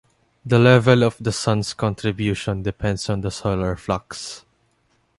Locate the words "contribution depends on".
1.75-3.21